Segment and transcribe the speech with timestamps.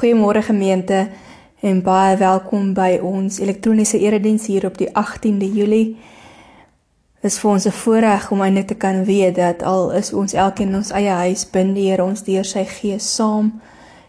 [0.00, 1.08] Goeiemôre gemeente
[1.60, 5.98] en baie welkom by ons elektroniese erediens hier op die 18de Julie.
[7.20, 10.32] Dit is vir ons 'n voorreg om eintlik te kan weet dat al is ons
[10.32, 13.60] elkeen in ons eie huis binne die Here ons deur sy gees saam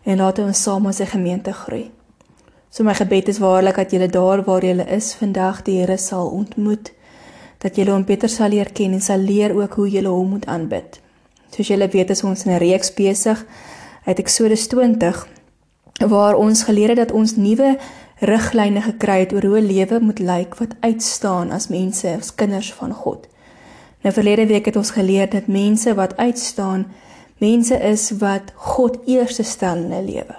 [0.03, 1.91] en laat ons saam as 'n gemeente groei.
[2.69, 6.27] So my gebed is waarlik dat julle daar waar julle is vandag die Here sal
[6.27, 6.91] ontmoet,
[7.57, 10.45] dat julle hom beter sal leer ken en sal leer ook hoe julle hom moet
[10.45, 11.01] aanbid.
[11.49, 13.45] Soos julle weet is ons in 'n reeks besig
[14.05, 15.27] uit Eksodus 20
[15.97, 17.77] waar ons geleer het dat ons nuwe
[18.19, 22.73] riglyne gekry het oor hoe 'n lewe moet lyk wat uitstaan as mense, as kinders
[22.73, 23.27] van God.
[24.01, 26.85] Nou verlede week het ons geleer dat mense wat uitstaan,
[27.37, 30.35] mense is wat God eerste stel in hulle lewe.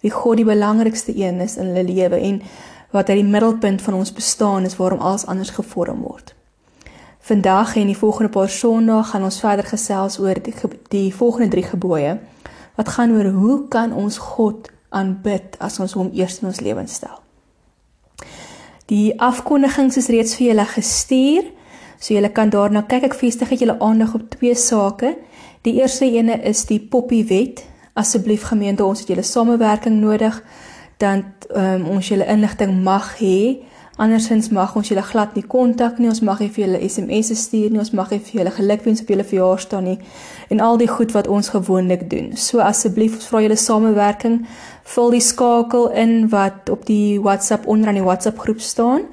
[0.00, 2.42] Wie God die belangrikste een is in hulle lewe en
[2.90, 6.34] wat uit die middelpunt van ons bestaan is waarom alles anders gevorm word.
[7.20, 10.54] Vandag en die volgende paar Sondae gaan ons verder gesels oor die,
[10.88, 12.18] die volgende 3 gebooie
[12.76, 16.98] wat gaan oor hoe kan ons God aanbid as ons hom eers in ons lewens
[16.98, 17.18] stel.
[18.90, 21.50] Die afkondigings is reeds vir julle gestuur,
[22.00, 23.10] so julle kan daarna kyk.
[23.10, 25.14] Ek vestig julle aandag op twee sake.
[25.62, 27.62] Die eerste ene is die Poppy Wet.
[27.94, 30.40] Asseblief gemeente, ons het julle samewerking nodig
[31.00, 31.24] dan
[31.56, 33.60] um, ons julle inligting mag hê.
[34.00, 36.08] Andersins mag ons julle glad nie kontak nie.
[36.08, 37.80] Ons mag nie vir julle SMS'e stuur nie.
[37.82, 39.98] Ons mag nie vir julle gelukwens op julle verjaarsdag nie
[40.50, 42.32] en al die goed wat ons gewoonlik doen.
[42.34, 44.40] So asseblief vra julle samewerking.
[44.94, 49.04] Vul die skakel in wat op die WhatsApp onder aan die WhatsApp groep staan.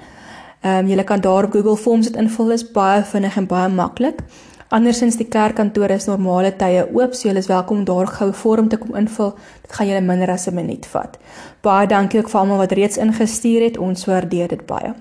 [0.63, 2.47] Ehm um, julle kan daar op Google Forms dit invul.
[2.55, 4.23] Dit is baie vinnig en baie maklik.
[4.69, 8.75] Andersins die kerkkantoor is normale tye oop, so julle is welkom daar gou vorm te
[8.77, 9.29] kom invul.
[9.63, 11.17] Dit gaan julle minder as 'n minuut vat.
[11.61, 13.77] Baie dankie ook vir almal wat reeds ingestuur het.
[13.77, 14.93] Ons waardeer dit baie.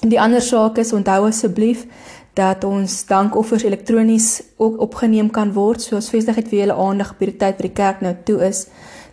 [0.00, 1.86] Die ander saak is onthou asseblief
[2.34, 5.82] dat ons dankoffers elektronies ook opgeneem kan word.
[5.82, 8.68] So as vestigheid vir julle aandag by die tyd by die kerk nou toe is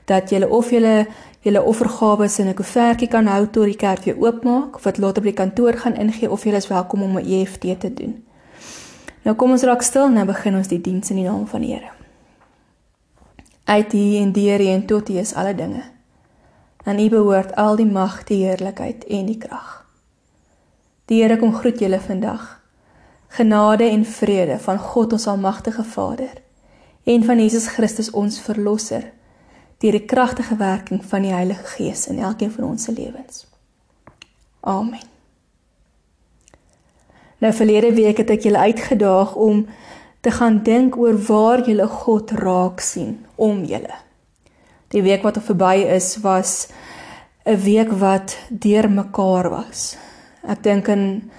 [0.06, 1.08] dat julle of julle
[1.42, 5.30] julle offergawe in 'n koevertjie kan hou tot die kerk weer oopmaak wat later by
[5.30, 8.28] die kantoor gaan ingee of julle is welkom om 'n EFT te doen.
[9.29, 11.62] Nou kom ons raak stil en nou begin ons die diens in die naam van
[11.62, 11.91] die Here.
[13.69, 15.84] Uit U en deur U en tot U is alle dinge.
[16.90, 19.68] Aan U behoort al die mag, die heerlikheid en die krag.
[21.13, 22.47] Die Here kom groet julle vandag.
[23.38, 26.41] Genade en vrede van God ons almagtige Vader
[27.06, 29.12] en van Jesus Christus ons verlosser
[29.78, 33.45] deur die kragtige werking van die Heilige Gees in elkeen van ons se lewens.
[34.66, 35.09] Amen.
[37.39, 39.63] Nou verlede week het ek julle uitgedaag om
[40.19, 43.95] te gaan dink oor waar julle God raak sien om julle.
[44.91, 46.67] Die week wat verby is was
[47.45, 49.95] 'n week wat deurmekaar was.
[50.44, 51.31] Ek dink in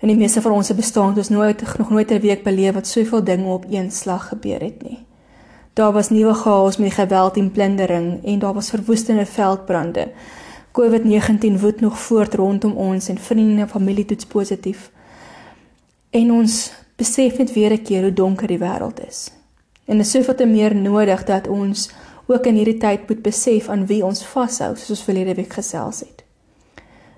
[0.00, 2.74] in die meeste van ons se bestaan het ons nooit nog nooit 'n week beleef
[2.74, 4.98] wat soveel dinge op een slag gebeur het nie.
[5.72, 10.08] Daar was nuwe chaos met geweld en plundering en daar was verwoestende veldbrande.
[10.72, 14.90] COVID-19 woed nog voort rondom ons en vriende en familie toets positief
[16.14, 16.54] en ons
[16.96, 19.30] besef net weer 'n keer hoe donker die wêreld is.
[19.84, 21.90] En dit is soveel te meer nodig dat ons
[22.26, 26.00] ook in hierdie tyd moet besef aan wie ons vashou, soos ons verlede week gesels
[26.00, 26.24] het.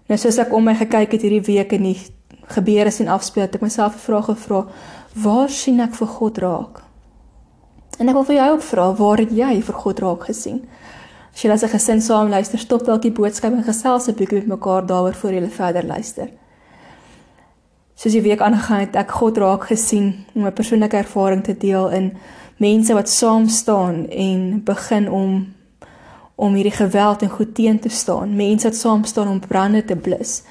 [0.07, 1.99] Nou soos ek om my gekyk het hierdie week en die
[2.47, 4.67] gebeure sien afspeel, het ek myself 'n vraag gevra:
[5.15, 6.83] Waar sien ek vir God raak?
[7.99, 10.69] En ek wil vir jou ook vra, waar het jy vir God raak gesien?
[11.35, 14.39] As jy as 'n gesin saam luister, stop dalk die boodskap en gesels 'n bietjie
[14.39, 16.29] met mekaar daaroor voor jy verder luister
[17.97, 21.91] soos die week aangegaan het ek God raak gesien om 'n persoonlike ervaring te deel
[21.91, 22.13] in
[22.57, 25.55] mense wat saam staan en begin om
[26.37, 28.37] om hierdie geweld en goed teen te staan.
[28.37, 30.43] Mense wat saam staan om brande te blus.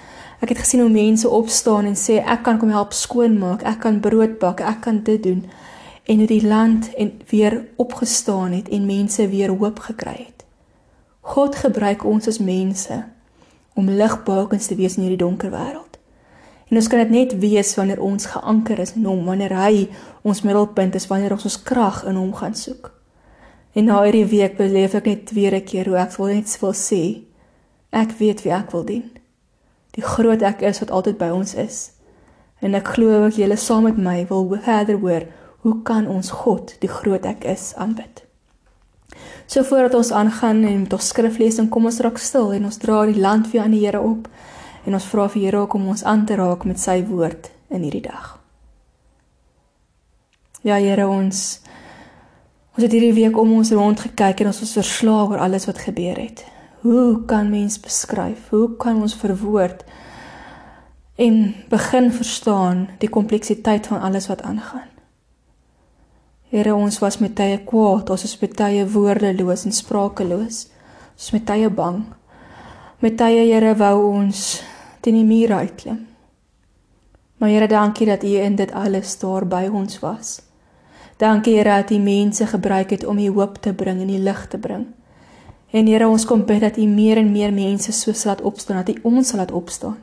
[0.41, 4.00] Ek het gesien hoe mense opstaan en sê ek kan kom help skoonmaak, ek kan
[4.00, 5.45] brood bak, ek kan dit doen
[6.05, 10.45] en hoe die land en weer opgestaan het en mense weer hoop gekry het.
[11.22, 13.03] God gebruik ons as mense
[13.73, 15.84] om ligbakens te wees in hierdie donker wêreld.
[16.69, 19.87] En ons kan dit net wees wanneer ons geanker is in hom, wanneer hy
[20.25, 22.89] ons middelpunt is, wanneer ons ons krag in hom gaan soek.
[23.75, 26.73] En na hierdie week beleef ek net weer 'n keer hoe ek wil net wil
[26.73, 27.22] sê,
[27.91, 29.11] ek weet wie ek wil dien.
[29.91, 31.91] Die groot ek is wat altyd by ons is.
[32.61, 35.28] En ek glo ook julle saam met my wil verder hoor
[35.61, 38.23] hoe kan ons God, die groot ek is, aanbid.
[39.45, 43.05] So voordat ons aangaan en met ons skriflesing kom ons raak stil en ons dra
[43.05, 44.28] die land vir aan die Here op
[44.85, 48.05] en ons vra vir Here om ons aan te raak met sy woord in hierdie
[48.05, 48.35] dag.
[50.66, 51.61] Ja Here ons
[52.76, 55.84] ons het hierdie week om ons rond gekyk en ons is verslae oor alles wat
[55.85, 56.43] gebeur het.
[56.84, 58.49] Hoe kan mens beskryf?
[58.49, 59.85] Hoe kan ons verwoord
[61.16, 64.91] en begin verstaan die kompleksiteit van alles wat aangaan?
[66.52, 70.66] Here ons was met tye kwaad, ons is met tye woordeloos en sprakeloos.
[71.16, 72.03] Ons met tye bang.
[73.02, 74.61] Met tye Here wou ons
[75.05, 76.02] teen die muur uitklim.
[77.37, 80.40] Maar Here, dankie dat U in dit alles daar by ons was.
[81.22, 84.47] Dankie Here dat U mense gebruik het om U hoop te bring en die lig
[84.47, 84.87] te bring.
[85.72, 88.81] En Here, ons kom bid dat U meer en meer mense so sal laat opstaan,
[88.84, 89.97] dat U ons sal laat opstaan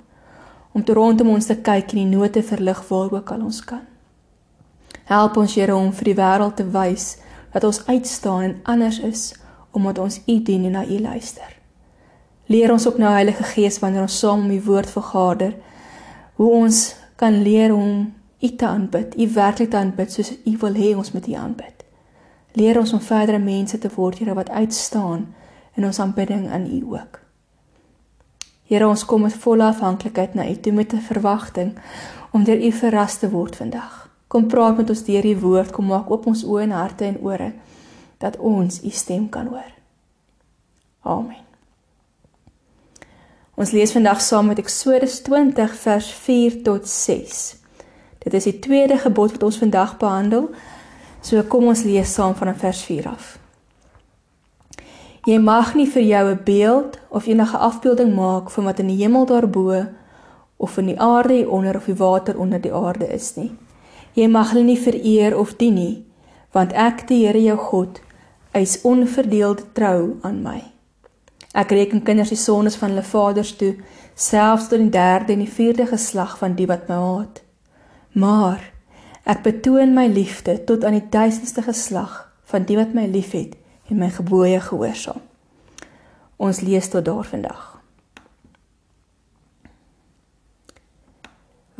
[0.72, 3.82] om te rondom ons te kyk en die note verlig waar ook al ons kan.
[5.04, 7.16] Help ons Here om vir die wêreld te wys
[7.52, 9.32] dat ons uitstaan en anders is
[9.72, 11.61] omdat ons U dien en na U luister.
[12.52, 15.54] Leer ons ook nou Heilige Gees wanneer ons saam om U woord vergader
[16.40, 16.80] hoe ons
[17.20, 18.12] kan leer om
[18.42, 21.84] U te aanbid, U werklik te aanbid soos U wil hê ons moet U aanbid.
[22.58, 25.28] Leer ons om verdere mense te word, Here, wat uitstaan
[25.78, 27.20] in ons aanbidding aan U ook.
[28.68, 31.78] Here, ons kom met volle afhanklikheid na U toe met 'n verwagting
[32.32, 34.08] om deur U verras te word vandag.
[34.28, 37.18] Kom praat met ons deur die woord, kom maak oop ons oë en harte en
[37.20, 37.52] ore
[38.18, 39.72] dat ons u stem kan hoor.
[41.02, 41.41] Amen.
[43.52, 47.40] Ons lees vandag saam met Eksodus 20 vers 4 tot 6.
[48.24, 50.46] Dit is die tweede gebod wat ons vandag behandel.
[51.20, 53.36] So kom ons lees saam van vers 4 af.
[55.28, 59.02] Jy mag nie vir jou 'n beeld of enige afbeelding maak van wat in die
[59.04, 59.86] hemel daarbo
[60.56, 63.52] of in die aarde hieronder of die water onder die aarde is nie.
[64.14, 66.04] Jy mag hulle nie vereer of dien nie,
[66.52, 68.00] want ek, die Here jou God,
[68.52, 70.71] is onverdeeld trou aan my.
[71.52, 73.74] Ek reken kinders die sondes van hulle vaders toe,
[74.16, 77.42] selfs tot die derde en die vierde geslag van die wat my haat.
[78.16, 78.62] Maar
[79.28, 83.58] ek betoon my liefde tot aan die duisendste geslag van die wat my liefhet
[83.88, 85.20] en my gebooie gehoorsaam.
[86.42, 87.68] Ons lees tot daar vandag.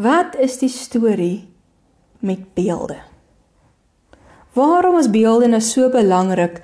[0.03, 1.49] Wat is die storie
[2.23, 3.01] met beelde.
[4.53, 6.61] Waarom is beelde nou so belangrik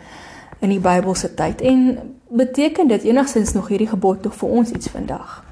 [0.60, 4.88] in die Bybelse tyd en beteken dit enigstens nog hierdie gebod tog vir ons iets
[4.88, 5.44] vandag?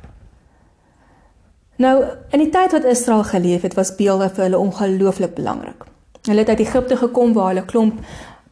[1.76, 5.84] Nou, in die tyd wat Israel geleef het, was beelde vir hulle ongelooflik belangrik.
[6.24, 8.00] Hulle het uit Egipte gekom waar hulle klomp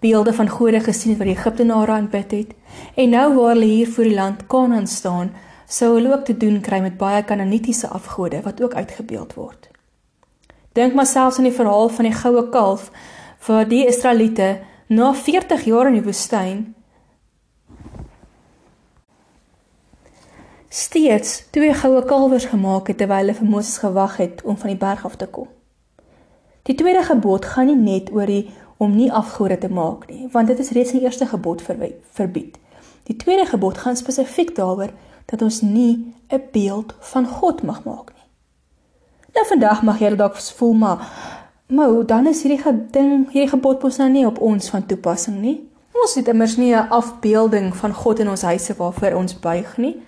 [0.01, 2.53] beelde van gode gesien het wat die Egiptenare aanbid het.
[2.95, 5.33] En nou waar hulle hier voor die land Kanaan staan,
[5.69, 9.69] sou hulle ook te doen kry met baie Kanaanitiese afgode wat ook uitgebeeld word.
[10.73, 12.91] Dink maar selfs aan die verhaal van die goue kalf
[13.47, 16.75] waar die Israeliete na 40 jaar in die woestyn
[20.75, 24.79] steeds twee goue kalwers gemaak het terwyl hulle vir Moses gewag het om van die
[24.79, 25.47] berg af te kom.
[26.67, 28.51] Die tweede gebod gaan nie net oor die
[28.83, 32.57] om nie afgode te maak nie, want dit is reeds in die eerste gebod verbied.
[33.07, 34.91] Die tweede gebod gaan spesifiek daaroor
[35.31, 38.27] dat ons nie 'n beeld van God mag maak nie.
[39.35, 40.99] Nou vandag mag jy dalk voel maar
[41.67, 45.41] maar hoe dan is hierdie ding, hierdie gebod mos nou nie op ons van toepassing
[45.41, 45.71] nie.
[45.93, 50.03] Ons het immers nie 'n afbeelding van God in ons huise waarvoor ons buig nie.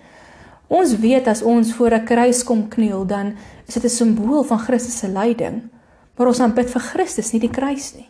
[0.67, 3.35] Ons weet as ons voor 'n kruis kom kniel, dan
[3.67, 5.69] is dit 'n simbool van Christus se lyding.
[6.15, 8.09] Maar ons aanbid vir Christus, nie die kruis nie.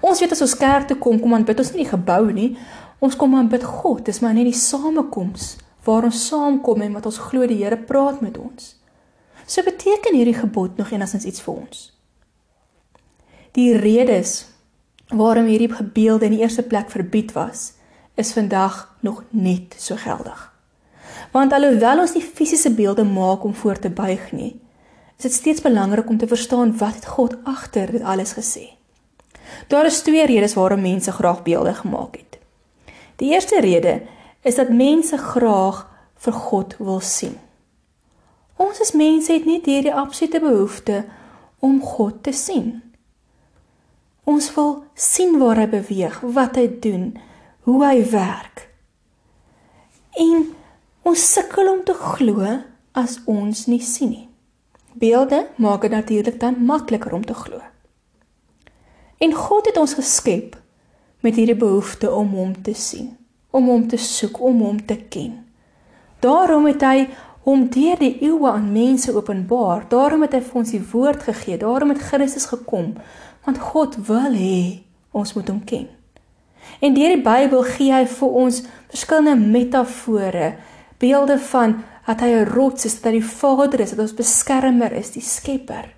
[0.00, 2.56] Ons weet as ons kerk toe kom, kom aanbid ons nie die gebou nie.
[2.98, 4.04] Ons kom aanbid God.
[4.04, 8.20] Dis maar net die samekoms waar ons saamkom en wat ons glo die Here praat
[8.20, 8.76] met ons.
[9.46, 11.92] So beteken hierdie gebod nog enigstens iets vir ons.
[13.52, 14.46] Die redes
[15.08, 17.72] waarom hierdie gebeelde in die eerste plek verbied was,
[18.14, 20.49] is vandag nog net so geldig.
[21.32, 24.54] Want alhoewel ons nie fisiese beelde maak om voor te buig nie,
[25.16, 28.70] is dit steeds belangrik om te verstaan wat het God agter dit alles gesê.
[29.68, 32.38] Daar is twee redes waarom mense graag beelde gemaak het.
[33.16, 34.02] Die eerste rede
[34.42, 37.36] is dat mense graag vir God wil sien.
[38.56, 41.04] Ons as mense het net hierdie absolute behoefte
[41.60, 42.80] om God te sien.
[44.24, 47.12] Ons wil sien waar hy beweeg, wat hy doen,
[47.68, 48.66] hoe hy werk.
[50.16, 50.48] En
[51.10, 52.46] ons sukkel om te glo
[52.94, 54.26] as ons nie sien nie.
[55.00, 57.58] Beelde maak dit natuurlik dan makliker om te glo.
[59.18, 60.56] En God het ons geskep
[61.20, 63.10] met hierdie behoefte om hom te sien,
[63.50, 65.34] om hom te soek, om hom te ken.
[66.22, 67.08] Daarom het hy
[67.46, 69.86] hom deur die eeue aan mense openbaar.
[69.90, 71.58] Daarom het hy vir ons die woord gegee.
[71.60, 72.94] Daarom het Christus gekom,
[73.46, 74.82] want God wil hê
[75.16, 75.88] ons moet hom ken.
[76.80, 78.62] En deur die Bybel gee hy vir ons
[78.92, 80.52] verskillende metafore,
[81.00, 84.92] beelde van dat hy 'n rots is, dat hy die Vader is, dat ons beskermer
[84.92, 85.94] is, die Skepper.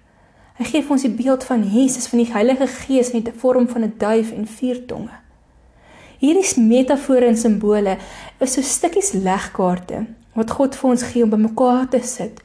[0.59, 3.69] Hy gee vir ons die beeld van Jesus, van die Heilige Gees in die vorm
[3.69, 5.17] van 'n duif en vier tonge.
[6.19, 7.97] Hierdie metafore en simbole
[8.39, 12.41] is so stukkies legkaarte wat God vir ons gee om bymekaar te sit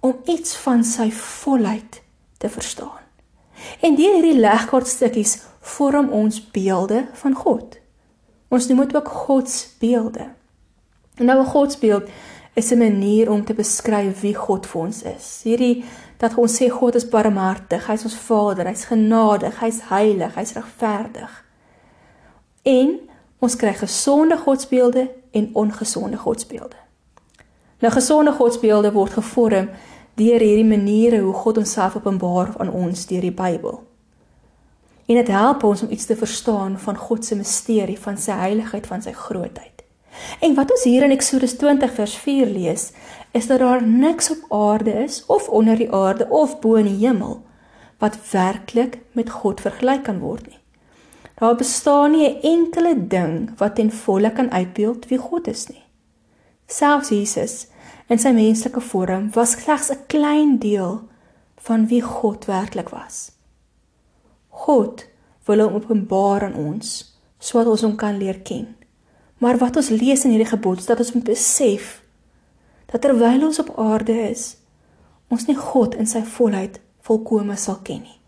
[0.00, 2.02] om iets van sy volheid
[2.38, 3.02] te verstaan.
[3.80, 7.78] En deur hierdie legkaartstukkies vorm ons beelde van God.
[8.48, 10.35] Ons noem dit ook God se beelde.
[11.16, 12.08] Nou 'n godsbeeld
[12.54, 15.40] is 'n manier om te beskryf wie God vir ons is.
[15.42, 15.84] Hierdie
[16.16, 21.44] dat ons sê God is barmhartig, hy's ons Vader, hy's genadig, hy's heilig, hy's regverdig.
[22.62, 22.98] En
[23.38, 26.76] ons kry gesonde godsbeelde en ongesonde godsbeelde.
[27.78, 29.68] Nou gesonde godsbeelde word gevorm
[30.14, 33.82] deur hierdie maniere hoe God homself openbaar aan ons deur die Bybel.
[35.06, 38.86] En dit help ons om iets te verstaan van God se misterie, van sy heiligheid,
[38.86, 39.75] van sy grootheid.
[40.40, 42.92] En wat ons hier in Eksodus 20 vers 4 lees,
[43.32, 47.06] is dat daar niks op aarde is of onder die aarde of bo in die
[47.06, 47.42] hemel
[47.98, 50.60] wat werklik met God vergelyk kan word nie.
[51.36, 55.84] Daar bestaan nie 'n enkele ding wat ten volle kan uitbeeld wie God is nie.
[56.66, 57.66] Selfs Jesus
[58.08, 61.00] in sy menslike vorm was slegs 'n klein deel
[61.56, 63.32] van wie God werklik was.
[64.48, 65.06] God
[65.44, 68.76] wil hom openbaar aan ons sodat ons hom kan leer ken.
[69.38, 72.02] Maar wat ons lees in hierdie gebod is dat ons moet besef
[72.86, 74.56] dat terwyl ons op aarde is,
[75.28, 78.18] ons nie God in sy volheid volkome sal ken nie.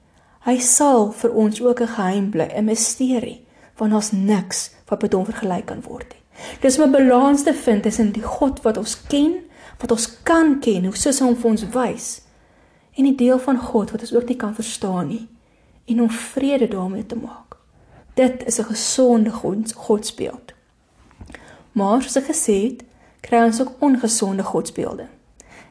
[0.46, 3.44] Hy sal vir ons ook 'n geheim bly, 'n misterie,
[3.76, 6.22] want ons niks wat met hom vergelyk kan word nie.
[6.60, 9.34] Dis om 'n balans te vind tussen die God wat ons ken,
[9.78, 12.20] wat ons kan ken, hoe soos hy hom vir ons wys,
[12.96, 15.28] en die deel van God wat ons ook nie kan verstaan nie
[15.86, 17.56] en om vrede daarmee te maak.
[18.14, 19.30] Dit is 'n gesonde
[19.74, 20.57] godsbeeld.
[21.78, 22.82] Maar soos ek gesê het,
[23.24, 25.06] kry ons ook ongesonde godsbeelde.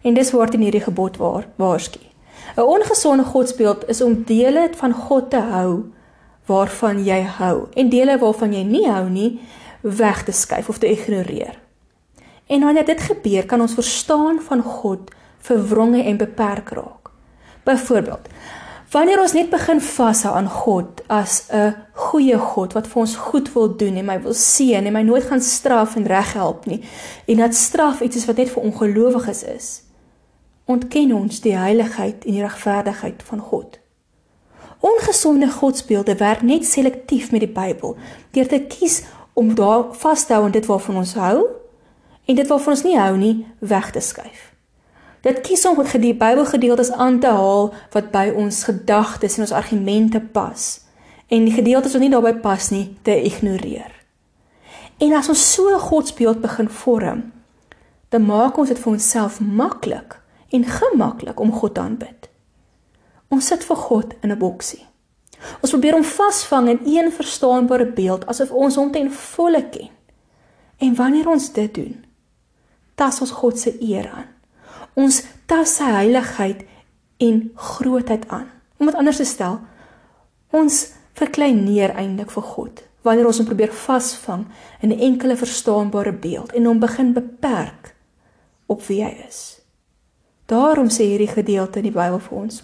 [0.05, 1.99] En dis waar dit in hierdie gebod waar waarsku.
[2.55, 5.91] 'n Ongesonde godsbeeld is om dele van God te hou
[6.45, 9.39] waarvan jy hou en dele waarvan jy nie hou nie
[9.81, 11.59] weg te skuif of te ignoreer.
[12.47, 17.11] En wanneer dit gebeur, kan ons verstaan van God verwronge en beperk raak.
[17.63, 18.27] Byvoorbeeld,
[18.87, 23.53] Wanneer ons net begin vashou aan God as 'n goeie God wat vir ons goed
[23.53, 26.83] wil doen en my wil seën en my nooit gaan straf en reghelp nie
[27.25, 29.81] en dat straf iets is wat net vir ongelowiges is,
[30.65, 33.79] ontken ons die heiligheid en die regverdigheid van God.
[34.79, 37.97] Ongesonde godsbeelde werk net selektief met die Bybel
[38.31, 39.03] deur te kies
[39.33, 41.45] om daar vas te hou aan dit waarvan ons hou
[42.25, 44.46] en dit waarvan ons nie hou nie weg te skuif.
[45.21, 50.19] Dit kies om die Bybelgedeeltes aan te haal wat by ons gedagtes en ons argumente
[50.19, 50.85] pas
[51.27, 53.91] en die gedeeltes wat nie daarbey pas nie te ignoreer.
[55.03, 57.31] En as ons so 'n godsbeeld begin vorm,
[58.09, 62.29] dan maak ons dit vir onsself maklik en gemaklik om God aanbid.
[63.27, 64.85] Ons sit vir God in 'n boksie.
[65.61, 69.89] Ons probeer hom vasvang in een verstaanbare beeld asof ons hom ten volle ken.
[70.77, 72.05] En wanneer ons dit doen,
[72.95, 74.36] tas ons God se eer aan.
[74.97, 76.65] Ons tas sy heiligheid
[77.23, 78.49] en grootheid aan.
[78.77, 79.59] Om dit anders te stel,
[80.53, 80.83] ons
[81.17, 84.41] verklein neer eintlik vir God wanneer ons hom probeer vasvang
[84.83, 87.95] in 'n enkele verstaanbare beeld en hom begin beperk
[88.65, 89.61] op wie hy is.
[90.45, 92.63] Daarom sê hierdie gedeelte in die Bybel vir ons,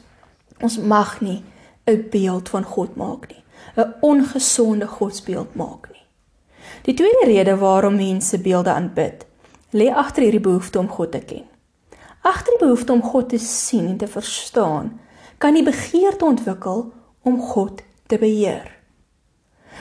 [0.59, 1.43] ons mag nie
[1.87, 3.43] 'n beeld van God maak nie,
[3.77, 6.05] 'n ongesonde godsbeeld maak nie.
[6.83, 9.25] Die tweede rede waarom mense beelde aanbid,
[9.71, 11.52] lê agter hierdie behoefte om God te ken.
[12.23, 14.99] Agter die behoefte om God te sien en te verstaan,
[15.37, 16.85] kan die begeerte ontwikkel
[17.21, 18.69] om God te beheer.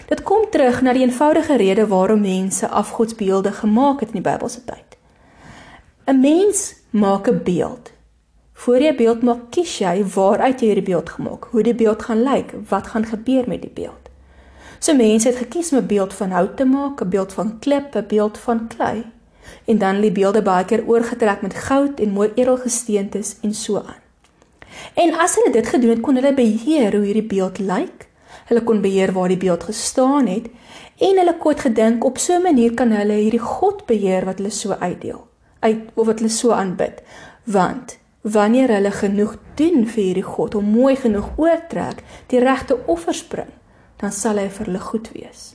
[0.09, 4.65] Dit kom terug na die eenvoudige rede waarom mense afgodsbeelde gemaak het in die Bybelse
[4.65, 4.99] tyd.
[6.11, 7.93] 'n Mens maak 'n beeld.
[8.53, 12.03] Voor jy 'n beeld maak, kies jy waaruit jy hierdie beeld gemaak, hoe die beeld
[12.03, 14.11] gaan lyk, wat gaan gebeur met die beeld.
[14.79, 17.95] So mense het gekies om 'n beeld van hout te maak, 'n beeld van klip,
[17.95, 19.05] 'n beeld van klei
[19.65, 24.01] en dan lê beelde baie keer oorgetrek met goud en mooi edelgesteentes en so aan.
[24.95, 28.09] En as hulle dit gedoen het, kon hulle beheer hoe hierdie beeld lyk.
[28.49, 30.49] Hulle kon beheer waar die beeld gestaan het
[31.03, 34.51] en hulle kon gedink op so 'n manier kan hulle hierdie God beheer wat hulle
[34.51, 35.27] so uitdeel,
[35.61, 37.03] uit of wat hulle so aanbid.
[37.45, 43.25] Want wanneer hulle genoeg doen vir hierdie God, om mooi genoeg oortrek, die regte offers
[43.25, 43.51] bring,
[43.97, 45.55] dan sal hy vir hulle goed wees.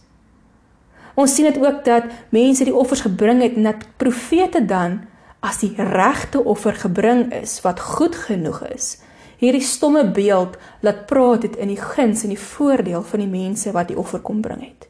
[1.18, 5.00] Ons sien dit ook dat mense die offers gebring het en dat profete dan
[5.42, 8.98] as die regte offer gebring is wat goed genoeg is.
[9.42, 13.74] Hierdie stomme beeld laat praat dit in die guns en die voordeel van die mense
[13.74, 14.88] wat die offer kom bring het.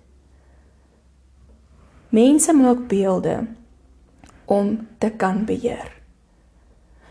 [2.16, 3.46] Mense maak beelde
[4.46, 5.92] om te kan beheer.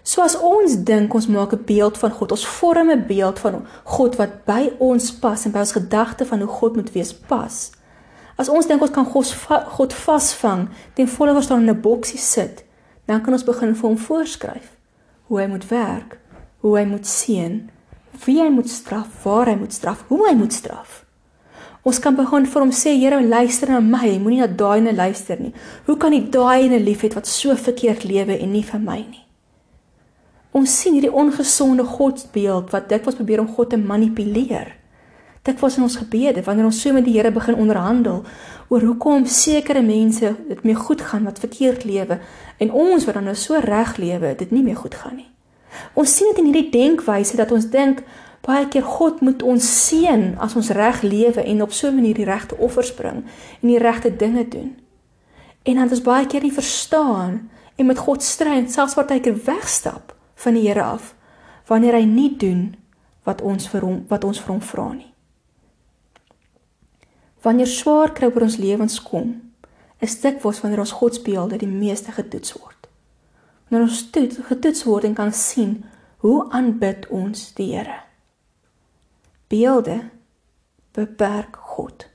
[0.06, 4.16] Soos ons dink ons maak 'n beeld van God, ons vorm 'n beeld van God
[4.16, 7.73] wat by ons pas en by ons gedagte van hoe God moet wees pas.
[8.37, 9.33] As ons dink ons kan God
[9.78, 12.64] God vasvang, ten volle verstaan in 'n boksie sit,
[13.07, 14.76] dan kan ons begin vir hom voorskryf
[15.28, 16.19] hoe hy moet werk,
[16.61, 17.71] hoe hy moet seën,
[18.25, 21.05] wie hy moet straf, waar hy moet straf, hoe hy moet straf.
[21.87, 25.38] Ons kan begin vir hom sê, Here, luister na my, moenie na daai ene luister
[25.38, 25.52] nie.
[25.87, 29.23] Hoe kan ek daai ene liefhet wat so verkeerd lewe en nie vir my nie?
[30.57, 34.73] Ons sien hierdie ongesonde godsbeeld wat dikwels probeer om God te manipuleer.
[35.47, 38.25] Dit was in ons gebede wanneer ons so met die Here begin onderhandel
[38.69, 42.19] oor hoekom sekere mense dit mee goed gaan wat verkeerd lewe
[42.59, 45.31] en ons wat dan nou so reg lewe, dit nie meer goed gaan nie.
[45.95, 48.03] Ons sien dit in hierdie denkwyse dat ons dink
[48.47, 52.15] baie keer God moet ons seën as ons reg lewe en op so 'n manier
[52.15, 53.23] die regte offers bring
[53.62, 54.75] en die regte dinge doen.
[55.62, 60.15] En dan is baie keer nie verstaan en met God stry en selfs partykeer wegstap
[60.35, 61.15] van die Here af
[61.67, 62.75] wanneer hy nie doen
[63.23, 65.15] wat ons vir hom wat ons vir hom vra nie.
[67.43, 69.35] Wanneer swaar kry oor ons lewens kom,
[69.99, 72.88] is dit was wanneer ons godsbeelde die meeste getoets word.
[73.69, 75.85] Wanneer ons toets, getoets word en kan sien
[76.25, 78.02] hoe aanbid ons die Here.
[79.49, 80.00] Beelde
[80.97, 82.07] beperk God.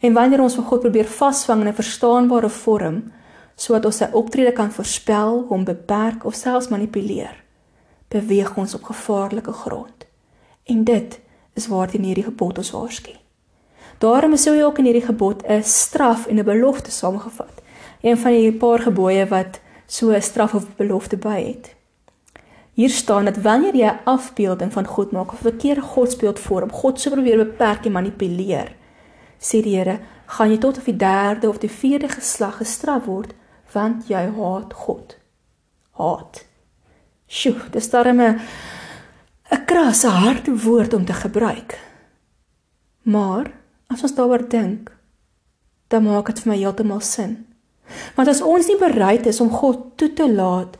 [0.00, 3.12] En wanneer ons van God probeer vasvang in 'n verstaanbare vorm
[3.56, 7.44] sodat ons sy optrede kan voorspel, hom beperk of selfs manipuleer,
[8.08, 10.06] beweeg ons op gevaarlike grond.
[10.64, 11.20] En dit
[11.54, 13.25] is waarteen hierdie gebod ons waarsku.
[13.98, 17.62] Daarom is hy ook in hierdie gebod 'n straf en 'n belofte saamgevat.
[18.02, 21.74] Een van die paar gebooie wat so 'n straf of belofte by het.
[22.72, 26.72] Hier staan dat wanneer jy 'n afbeelding van God maak of 'n verkeerde godsbeeld vorm,
[26.72, 28.74] God so probeer beperk en manipuleer,
[29.38, 33.34] sê die Here, gaan jy tot op die derde of die vierde geslag gestraf word
[33.72, 35.16] want jy haat God.
[35.90, 36.44] Haat.
[37.26, 38.40] Sjoe, dis darem 'n
[39.50, 41.78] 'n krasse harde woord om te gebruik.
[43.02, 43.50] Maar
[43.92, 44.90] As ons daaroor dink,
[45.88, 47.38] dan maak dit vir my heeltemal sin.
[48.16, 50.74] Want as ons nie bereid is om God toe te laat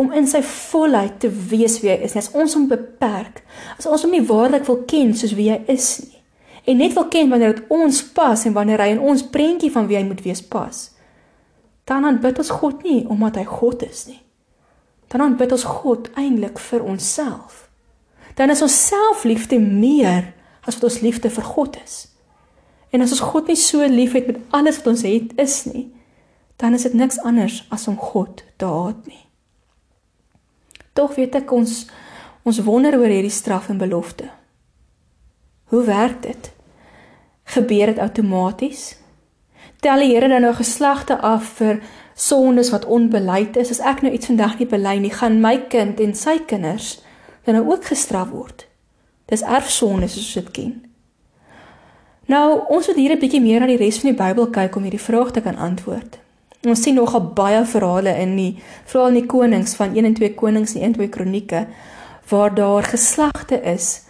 [0.00, 3.42] om in sy volheid te wees wie hy is nie, as ons hom beperk,
[3.76, 6.22] as ons hom nie waarlik wil ken soos wie hy is nie,
[6.70, 9.90] en net wil ken wanneer dit ons pas en wanneer hy in ons prentjie van
[9.90, 10.86] wie hy moet wees pas,
[11.86, 14.20] dan aanbid ons God nie omdat hy God is nie.
[15.12, 17.66] Dan aanbid ons God eintlik vir onsself.
[18.38, 20.30] Dan is ons selfliefde meer
[20.64, 21.98] as wat ons liefde vir God is.
[22.92, 25.88] En as ons God nie so liefhet met alles wat ons het is nie,
[26.60, 29.24] dan is dit niks anders as om God te haat nie.
[30.92, 31.86] Tog weet ek ons
[32.42, 34.26] ons wonder oor hierdie straf en belofte.
[35.72, 36.50] Hoe werk dit?
[37.54, 38.82] Gebeur dit outomaties?
[39.82, 41.80] Tel die Here dan nou geslagte af vir
[42.14, 43.70] sondes wat onbeleid is?
[43.70, 46.98] As ek nou iets vandag nie bely nie, gaan my kind en sy kinders
[47.46, 48.66] dan nou ook gestraf word.
[49.30, 50.74] Dis erfsondes soos dit ken.
[52.32, 54.82] Nou, ons moet hier 'n bietjie meer na die res van die Bybel kyk om
[54.82, 56.18] hierdie vraag te kan antwoord.
[56.64, 60.34] Ons sien nogal baie verhale in die veral in die konings van 1 en 2
[60.34, 61.66] Konings en 1 en 2 Kronieke
[62.28, 64.02] waar daar geslagte is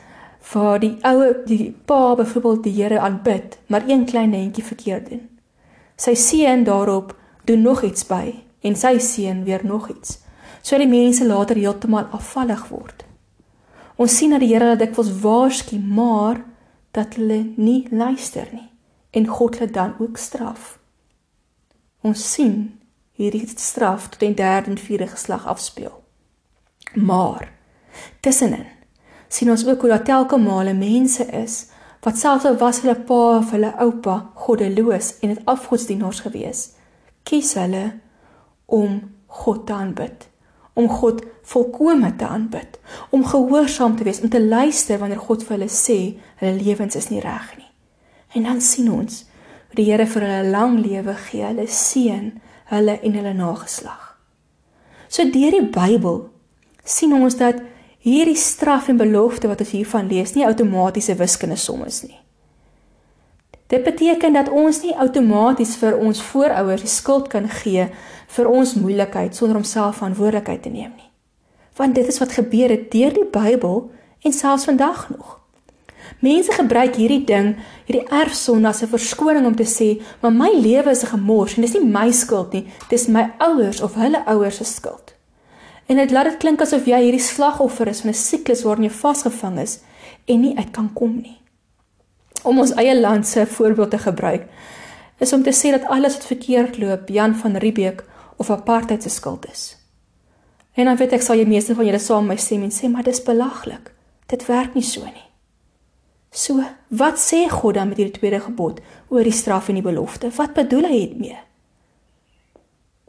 [0.53, 5.29] waar die ou die pa byvoorbeeld die Here aanbid, maar een klein entjie verkeerd doen.
[5.97, 10.19] Sy seun daarop doen nog iets by en sy seun weer nog iets.
[10.63, 13.05] So die mense later heeltemal afvallig word.
[13.97, 16.52] Ons sien dat die Here dit dikwels waarsku, maar
[16.97, 18.69] dat hulle nie luister nie
[19.11, 20.79] en God hulle dan ook straf.
[22.01, 22.57] Ons sien
[23.13, 25.93] hierdie straf tot in derde en vierde geslag afspeel.
[26.95, 27.53] Maar
[28.21, 28.67] tussenin
[29.29, 31.67] sien ons ook hoe daar telke male mense is
[32.03, 36.63] wat selfs al was hulle pa of hulle oupa goddeloos en dit afgodsdienaars gewees,
[37.23, 37.85] kies hulle
[38.67, 40.29] om God te aanbid
[40.73, 42.79] om God volkome te aanbid,
[43.11, 45.99] om gehoorsaam te wees, om te luister wanneer God vir hulle sê
[46.41, 47.69] hulle lewens is nie reg nie.
[48.39, 49.25] En dan sien ons
[49.69, 52.33] hoe die Here vir hulle lang lewe gee, hulle seën
[52.73, 54.17] hulle en hulle nageslag.
[55.09, 56.23] So deur die Bybel
[56.85, 57.61] sien ons dat
[58.03, 62.19] hierdie straf en belofte wat ons hiervan lees nie outomatiese wiskunde som is nie.
[63.73, 67.87] Dit beteken dat ons nie outomaties vir ons voorouers die skuld kan gee
[68.35, 71.12] vir ons moeilikheid sonder om self verantwoordelikheid te neem nie.
[71.77, 73.91] Want dit is wat gebeur het deur die Bybel
[74.23, 75.41] en selfs vandag nog.
[76.19, 77.57] Mense gebruik hierdie ding,
[77.87, 81.63] hierdie erfsonde as 'n verskoning om te sê, "Maar my lewe is 'n gemors en
[81.63, 85.15] dis nie my skuld nie, dis my ouers of hulle ouers se skuld."
[85.87, 88.91] En dit laat dit klink asof jy hierdie slagoffer is van 'n siklus waarin jy
[88.91, 89.79] vasgevang is
[90.25, 91.41] en nie uit kan kom nie.
[92.43, 94.47] Om ons eie land se voorbeeld te gebruik,
[95.19, 98.05] is om te sê dat alles wat verkeerd loop, Jan van Riebeeck
[98.37, 99.82] of apartheid se skuld is.
[100.75, 103.05] En dan weet ek sal jy meeste van julle saam my stem en sê maar
[103.05, 103.93] dis belaglik.
[104.33, 105.29] Dit werk nie so nie.
[106.33, 108.81] So, wat sê God dan met hierdie tweede gebod
[109.13, 110.31] oor die straf en die belofte?
[110.33, 111.41] Wat bedoel hy hiermee?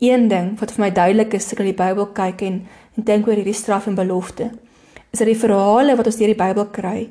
[0.03, 3.25] Een ding wat vir my duidelik is as ek die Bybel kyk en en dink
[3.27, 4.51] oor hierdie straf en belofte,
[5.09, 7.07] is dat die verhale wat ons deur die Bybel kry,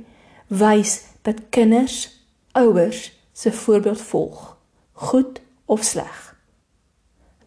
[0.52, 2.04] wys dat kinders
[2.58, 4.44] ouers se voorbeeld volg,
[5.08, 6.20] goed of sleg.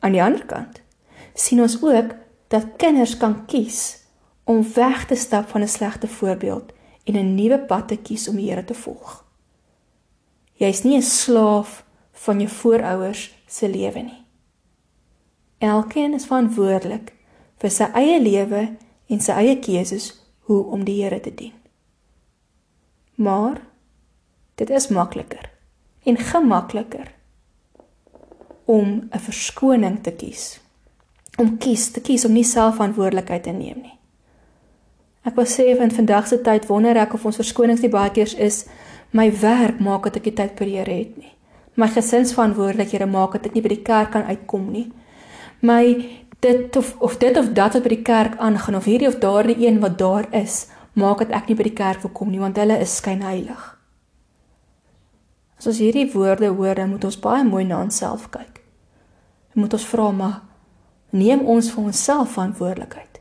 [0.02, 0.82] Aan die ander kant
[1.36, 2.16] sien ons ook
[2.48, 4.04] dat kinders kan kies
[4.44, 8.36] om weg te stap van 'n slegte voorbeeld en 'n nuwe pad te kies om
[8.36, 9.26] die Here te volg.
[10.54, 14.26] Jy's nie 'n slaaf van jou voorouers se lewe nie.
[15.58, 17.14] Elkeen is verantwoordelik
[17.58, 18.78] vir sy eie lewe
[19.08, 21.54] en sy eie keuses hoe om die Here te dien.
[23.16, 23.62] Maar
[24.56, 25.52] dit is makliker
[26.04, 27.14] en gemakliker
[28.66, 30.60] om 'n verskoning te kies.
[31.38, 33.96] Om kies te kies om nie self verantwoordelikheid te neem nie.
[35.26, 38.30] Ek wil sê van vandag se tyd wonder ek of ons verskonings nie baie keer
[38.46, 38.66] is
[39.12, 41.32] my werk maak dat ek die tyd vir die Here het nie.
[41.76, 44.86] My gesinsverantwoordelikhede maak dat ek nie by die kerk kan uitkom nie.
[45.66, 45.82] My
[46.46, 49.58] dit of of dit of dat wat by die kerk aangaan of hierdie of daardie
[49.66, 52.60] een wat daar is, maak dat ek nie by die kerk wil kom nie want
[52.62, 53.72] hulle is skynheilig.
[55.58, 58.60] As ons hierdie woorde hoor, dan moet ons baie mooi na onsself kyk.
[59.54, 60.42] Dan moet ons vra maar
[61.16, 63.20] neem ons vir onsself verantwoordelikheid.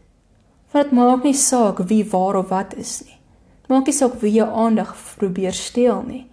[0.74, 3.18] Want dit maak nie saak wie waar of wat is nie.
[3.70, 6.24] Maak nie saak wie jou aandag probeer steel nie.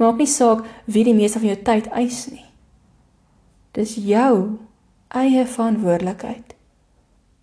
[0.00, 2.46] Maak nie saak wie die meeste van jou tyd eis nie.
[3.76, 4.58] Dis jou
[5.12, 6.54] eie verantwoordelikheid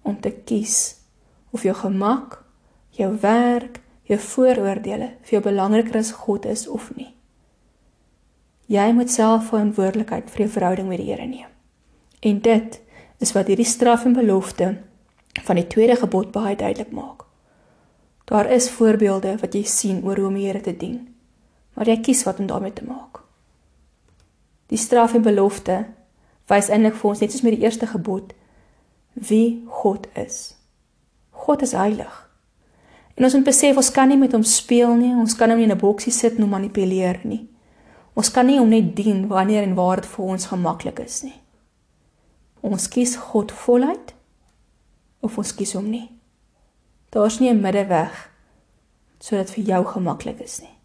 [0.07, 0.99] om te kies
[1.53, 2.39] of jou gemak,
[2.97, 7.11] jou werk, jou vooroordeele vir jou belangriker as God is of nie.
[8.69, 11.49] Jy moet self verantwoordelikheid vir jou verhouding met die Here neem.
[12.21, 12.77] En dit
[13.19, 14.77] is wat hierdie straf en belofte
[15.45, 17.25] van die tweede gebod baie duidelik maak.
[18.29, 21.15] Daar is voorbeelde wat jy sien oor hoe om die Here te dien,
[21.73, 23.23] maar jy kies wat om daarmee te maak.
[24.69, 25.85] Die straf en belofte
[26.49, 28.33] wys eintlik vir ons net soos met die eerste gebod
[29.13, 30.55] wie God is.
[31.31, 32.13] God is heilig.
[33.17, 35.67] En ons moet besef ons kan nie met hom speel nie, ons kan hom nie
[35.67, 37.49] in 'n boksie sit en hom manipuleer nie.
[38.15, 41.39] Ons kan nie hom net dien wanneer en waar dit vir ons gemaklik is nie.
[42.61, 44.13] Ons kies God voluit
[45.21, 46.09] of ons kies hom nie.
[47.11, 48.29] Daar's nie 'n middeweg
[49.19, 50.75] sodat vir jou gemaklik is nie.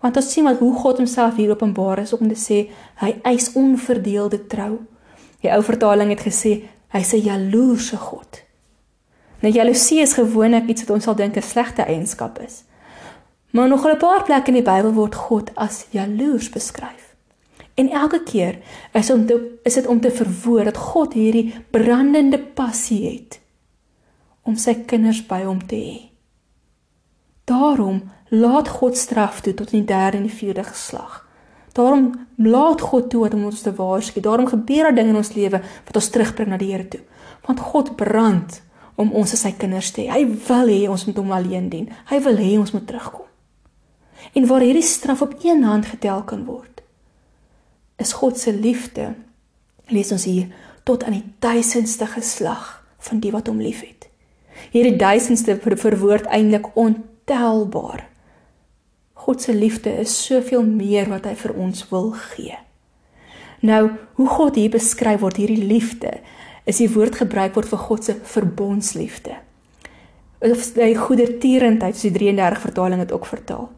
[0.00, 3.52] Want ons sien wat hoe God homself hier openbaar is om te sê hy eis
[3.52, 4.78] onverdeelde trou.
[5.40, 8.42] Die ou vertaling het gesê hy's 'n jaloerse God.
[9.40, 12.64] Nou jaloesie is gewoonlik iets wat ons sal dink 'n slegte eienskap is.
[13.50, 17.03] Maar nog 'n paar plekke in die Bybel word God as jaloers beskryf.
[17.74, 18.58] En elke keer
[18.92, 23.40] is om te, is dit om te verwoord dat God hierdie brandende passie het
[24.44, 25.98] om sy kinders by hom te hê.
[27.48, 31.22] Daarom laat God straf toe tot in die derde en die vierde geslag.
[31.74, 34.20] Daarom laat God toe om ons te waarsku.
[34.20, 37.02] Daarom gebeur daar dinge in ons lewe wat ons terugbring na die Here toe.
[37.48, 38.60] Want God brand
[38.94, 40.12] om ons as sy kinders te hê.
[40.12, 41.88] Hy wil hê ons moet hom alleen dien.
[42.12, 43.24] Hy wil hê ons moet terugkom
[44.32, 46.73] en waar hierdie straf op een hand getel kan word.
[48.04, 49.14] Is God se liefde
[49.92, 50.48] lees ons hier
[50.84, 54.08] tot aan die duisendste geslag van die wat hom liefhet.
[54.72, 58.06] Hierdie duisendste verwoord eintlik ontelbaar.
[59.24, 62.56] God se liefde is soveel meer wat hy vir ons wil gee.
[63.64, 63.88] Nou,
[64.18, 66.18] hoe God hier beskryf word hierdie liefde,
[66.68, 69.38] is die woord gebruik word vir God se verbondsliefde.
[70.44, 73.70] Of hy goedertierendheid, so die 33 vertaling het ook vertaal.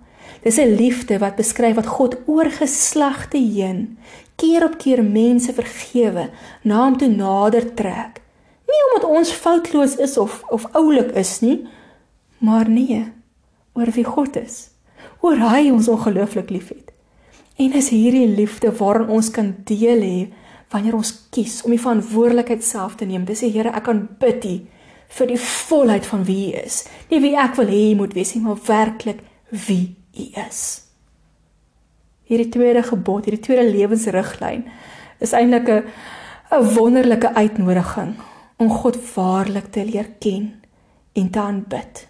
[0.46, 3.98] Dis 'n liefde wat beskryf wat God oor geslagte heen
[4.36, 6.30] keer op keer mense vergewe,
[6.62, 8.20] na hom toe nader trek.
[8.68, 11.66] Nie omdat ons foutloos is of of oulik is nie,
[12.38, 13.12] maar nee,
[13.72, 14.70] oor wie God is.
[15.20, 16.92] Oor hy ons ongelooflik liefhet.
[17.56, 20.32] En is hierdie liefde waarin ons kan deel hê
[20.70, 23.24] wanneer ons kies om die verantwoordelikheid self te neem.
[23.24, 24.56] Dis die Here, ek kan bid U
[25.08, 26.84] vir die volheid van wie U is.
[27.10, 30.82] Nie wie ek wil hê U moet wees nie, maar werklik wie U is.
[32.26, 34.66] Hierdie tweede gebod, hierdie tweede lewensriglyn
[35.22, 35.84] is eintlik 'n
[36.50, 38.16] 'n wonderlike uitnodiging
[38.56, 40.62] om God waarlik te leer ken
[41.12, 42.08] en te aanbid.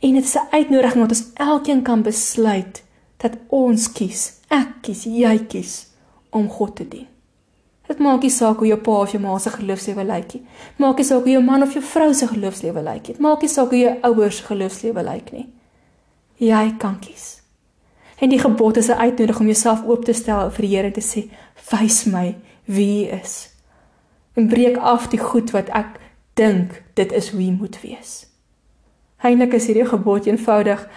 [0.00, 2.82] En dit is 'n uitnodiging wat ons elkeen kan besluit
[3.16, 5.86] dat ons kies, ek kies, jy kies
[6.30, 7.06] om God te dien.
[7.86, 10.46] Dit maak nie saak hoe jou pa of jou ma se geloofslewe lyk nie.
[10.76, 13.16] Maak nie saak hoe jou man of jou vrou se geloofslewe lyk nie.
[13.18, 15.46] Maak nie saak hoe jou ouers se geloofslewe lyk nie
[16.38, 17.38] jy kan kies.
[18.18, 21.00] En die gebod is 'n uitnodiging om jouself oop te stel vir die Here te
[21.00, 21.30] sê,
[21.70, 23.50] "Wys my wie U is."
[24.34, 25.86] En breek af die goed wat ek
[26.34, 28.26] dink dit is hoe jy moet wees.
[29.16, 30.88] Heilig is hierdie gebod eenvoudig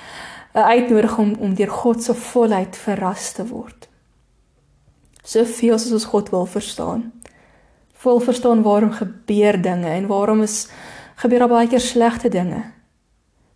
[0.53, 3.89] 'n uitnodiging om om deur God se volheid verras te word.
[5.23, 7.11] Soveel soos ons God wil verstaan.
[7.93, 10.67] Vol verstaan waarom gebeur dinge en waarom is
[11.15, 12.63] gebeur baie keer slegte dinge.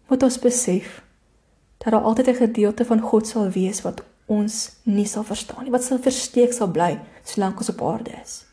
[0.07, 1.04] Moet ons besef
[1.85, 5.71] dat daar altyd 'n gedeelte van God sal wees wat ons nie sal verstaan nie,
[5.71, 8.45] wat sal versteek sal bly solank ons op aarde is.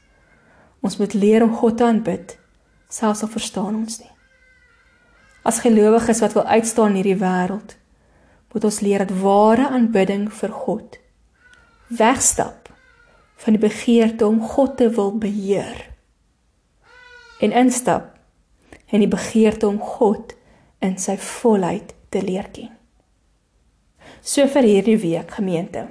[0.81, 2.39] Ons moet leer om God te aanbid,
[2.89, 4.11] selfs al verstaan ons nie.
[5.43, 7.77] As gelowiges wat wil uitstaan in hierdie wêreld,
[8.53, 10.99] moet ons leer dat ware aanbidding vir God
[11.87, 12.69] wegstap
[13.37, 15.89] van die begeerte om God te wil beheer
[17.41, 18.13] en instap
[18.87, 20.37] in die begeerte om God
[20.79, 22.82] in sy volheid te leer ken.
[24.23, 25.89] So vir hierdie week gemeente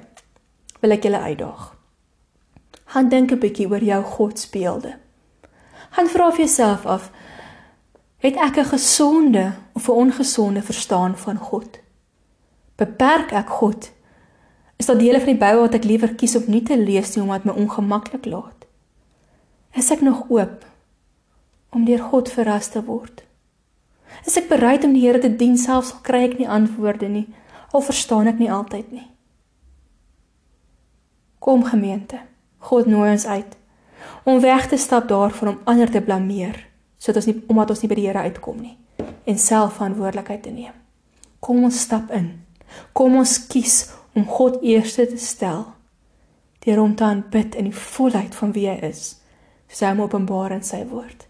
[0.80, 1.64] wil ek julle uitdaag.
[2.94, 4.96] Gaan dink 'n bietjie oor jou godsbeelde.
[5.92, 7.10] Gaan vra vir jouself af
[8.24, 11.78] het ek 'n gesonde of 'n ongesonde verstaan van God?
[12.76, 13.90] Beperk ek God?
[14.78, 17.22] Is daar dele van die Bybel wat ek liewer kies om nie te lees nie
[17.22, 18.64] omdat my ongemaklik laat?
[19.76, 20.64] Is ek nog oop
[21.70, 23.22] om deur God verras te word?
[24.26, 27.28] Is ek bereid om die Here te dien selfs al kry ek nie antwoorde nie,
[27.72, 29.06] al verstaan ek nie altyd nie?
[31.42, 32.20] Kom gemeente,
[32.58, 33.58] God nooi ons uit
[34.26, 36.58] om weg te stap daarvan om ander te blameer,
[36.98, 38.76] sodat ons nie omdat ons nie by die Here uitkom nie
[39.26, 40.74] en self verantwoordelikheid te neem.
[41.42, 42.28] Kom ons stap in.
[42.94, 45.66] Kom ons kies om God eerste te stel
[46.62, 49.18] deur hom te aanbid in die volheid van wie hy is,
[49.66, 51.26] soos hy hom openbaar in sy woord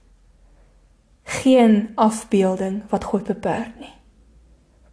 [1.24, 3.92] geen afbeelding wat God beperk nie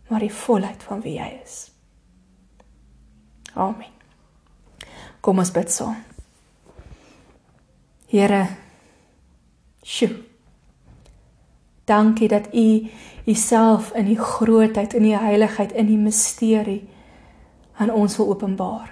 [0.09, 1.69] maar die volheid van wie hy is.
[3.53, 3.93] Amen.
[5.21, 5.97] Kom ons bid saam.
[8.09, 8.45] Here
[9.85, 10.15] sjoe.
[11.89, 12.87] Dankie dat u
[13.29, 16.83] uself in die grootheid in die heiligheid in die misterie
[17.77, 18.89] aan ons wil openbaar.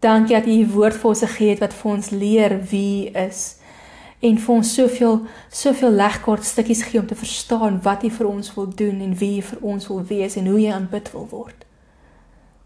[0.00, 3.18] Dankie dat u die woord vir ons gegee het wat vir ons leer wie u
[3.28, 3.42] is
[4.22, 8.54] en vir ons soveel soveel legkaart stukkies gee om te verstaan wat hy vir ons
[8.54, 11.64] wil doen en wie hy vir ons wil wees en hoe hy aanbid wil word.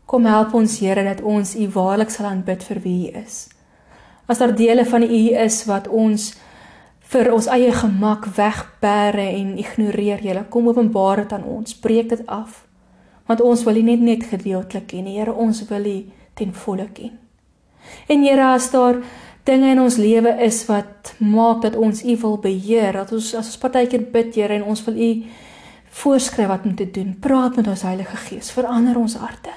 [0.07, 3.47] Kom help ons Here dat ons u waarlik sal aanbid vir wie hy is.
[4.29, 6.35] As daar dele van u is wat ons
[7.07, 12.23] vir ons eie gemak wegberre en ignoreer, Here, kom openbaar dit aan ons, breek dit
[12.27, 12.65] af.
[13.27, 15.97] Want ons wil nie net net gedeeltelik ken, Here, ons wil u
[16.35, 17.15] ten volle ken.
[18.11, 18.99] En Here, as daar
[19.47, 23.53] dinge in ons lewe is wat maak dat ons U wil beheer, dat ons as
[23.53, 25.11] ons partykeer bid, Here, en ons wil U
[26.03, 27.15] voorskryf wat om te doen.
[27.21, 29.55] Praat met ons Heilige Gees, verander ons harte.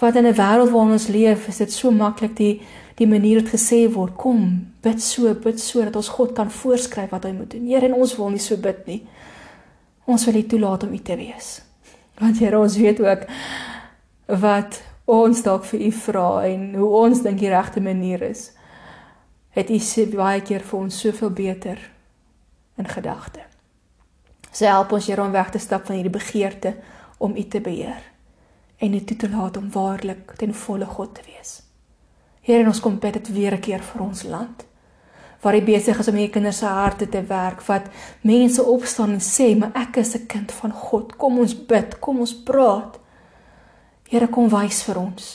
[0.00, 2.60] Wat in 'n wêreld waarin ons leef, is dit so maklik die
[2.96, 7.10] die manier wat gesê word, kom, bid so, bid so dat ons God kan voorskryf
[7.10, 7.66] wat hy moet doen.
[7.66, 9.06] Here, en ons wil nie so bid nie.
[10.04, 11.62] Ons wil U toelaat om U te wees.
[12.18, 13.26] Want Here, ons weet ook
[14.26, 18.50] wat ons dalk vir u vra en hoe ons dink die regte manier is,
[19.50, 21.80] het u se baie keer vir ons soveel beter
[22.78, 23.40] in gedagte.
[24.52, 26.74] So help ons hier om weg te stap van hierdie begeerte
[27.18, 28.02] om u te beheer
[28.80, 31.60] en u toe te laat om waarlik ten volle God te wees.
[32.40, 34.64] Here, ons kom bid dit weer 'n keer vir ons land
[35.40, 37.88] waar hy besig is om hierdie kinders se harte te werk wat
[38.28, 42.20] mense opstaan en sê maar ek is 'n kind van God kom ons bid kom
[42.20, 42.99] ons praat
[44.10, 45.28] Here kom wys vir ons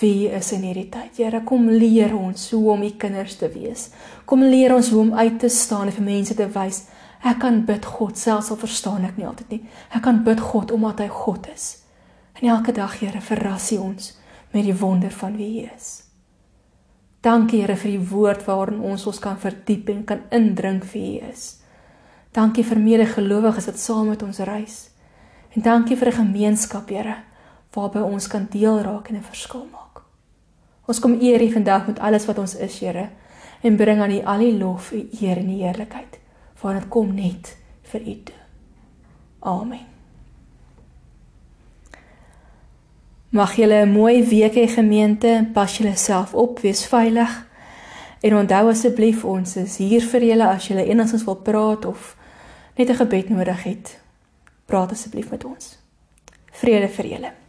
[0.00, 1.20] wie is in hierdie tyd.
[1.20, 3.88] Here kom leer ons hoe om u kinders te wees.
[4.26, 6.80] Kom leer ons hoe om uit te staan en vir mense te wys
[7.24, 9.60] ek kan bid God selfs al verstaan ek nie altyd nie.
[9.94, 11.68] Ek kan bid God omdat hy God is.
[12.36, 14.10] En elke dag Here verras U ons
[14.52, 16.02] met die wonder van wie U is.
[17.24, 21.30] Dankie Here vir die woord waarin ons ons kan verdiep en kan indrink wie U
[21.30, 21.46] is.
[22.34, 24.90] Dankie vir medegelowiges wat saam met ons reis.
[25.54, 27.22] En dankie vir 'n gemeenskap Here
[27.74, 30.02] waarby ons kan deel raak en 'n verskil maak.
[30.86, 33.08] Ons kom eer U vandag met alles wat ons is, Here,
[33.60, 36.18] en bring aan U al die lof, U eer en die heerlikheid,
[36.60, 38.40] want dit kom net vir U toe.
[39.40, 39.86] Amen.
[43.28, 47.46] Mag julle 'n mooi week hê gemeente, pas julle self op, wees veilig.
[48.20, 52.16] En onthou asseblief ons is hier vir julle as julle enigstens wil praat of
[52.76, 54.00] net 'n gebed nodig het.
[54.66, 55.78] Praat asseblief met ons.
[56.50, 57.43] Vrede vir julle.